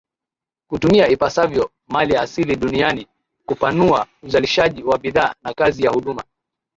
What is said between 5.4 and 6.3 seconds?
na kazi ya huduma